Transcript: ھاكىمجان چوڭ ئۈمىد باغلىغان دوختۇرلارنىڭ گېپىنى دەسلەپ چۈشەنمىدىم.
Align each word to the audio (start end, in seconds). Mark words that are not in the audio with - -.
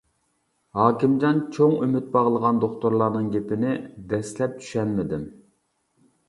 ھاكىمجان 0.77 1.41
چوڭ 1.57 1.75
ئۈمىد 1.87 2.07
باغلىغان 2.15 2.63
دوختۇرلارنىڭ 2.63 3.27
گېپىنى 3.37 3.75
دەسلەپ 4.15 4.57
چۈشەنمىدىم. 4.65 5.29